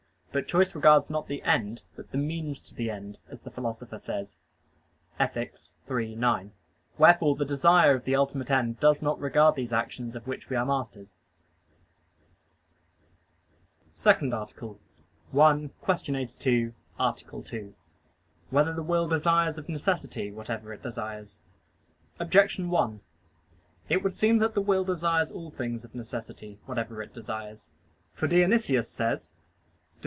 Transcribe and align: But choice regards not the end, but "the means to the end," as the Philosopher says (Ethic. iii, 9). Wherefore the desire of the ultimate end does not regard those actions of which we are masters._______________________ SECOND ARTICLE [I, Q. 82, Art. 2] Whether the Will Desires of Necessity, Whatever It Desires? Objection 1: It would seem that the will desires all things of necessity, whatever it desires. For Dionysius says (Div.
But 0.33 0.47
choice 0.47 0.73
regards 0.73 1.09
not 1.09 1.27
the 1.27 1.43
end, 1.43 1.81
but 1.97 2.11
"the 2.11 2.17
means 2.17 2.61
to 2.61 2.73
the 2.73 2.89
end," 2.89 3.17
as 3.27 3.41
the 3.41 3.51
Philosopher 3.51 3.97
says 3.97 4.37
(Ethic. 5.19 5.57
iii, 5.91 6.15
9). 6.15 6.53
Wherefore 6.97 7.35
the 7.35 7.43
desire 7.43 7.93
of 7.95 8.05
the 8.05 8.15
ultimate 8.15 8.49
end 8.49 8.79
does 8.79 9.01
not 9.01 9.19
regard 9.19 9.57
those 9.57 9.73
actions 9.73 10.15
of 10.15 10.27
which 10.27 10.49
we 10.49 10.55
are 10.55 10.65
masters._______________________ 10.65 11.17
SECOND 13.91 14.33
ARTICLE 14.33 14.79
[I, 15.37 15.69
Q. 15.85 16.15
82, 16.15 16.73
Art. 16.97 17.25
2] 17.45 17.75
Whether 18.51 18.73
the 18.73 18.83
Will 18.83 19.09
Desires 19.09 19.57
of 19.57 19.67
Necessity, 19.67 20.31
Whatever 20.31 20.71
It 20.71 20.81
Desires? 20.81 21.41
Objection 22.21 22.69
1: 22.69 23.01
It 23.89 24.01
would 24.01 24.13
seem 24.13 24.37
that 24.37 24.53
the 24.53 24.61
will 24.61 24.85
desires 24.85 25.29
all 25.29 25.51
things 25.51 25.83
of 25.83 25.93
necessity, 25.93 26.57
whatever 26.67 27.01
it 27.01 27.13
desires. 27.13 27.71
For 28.13 28.29
Dionysius 28.29 28.87
says 28.87 29.31
(Div. 29.31 29.37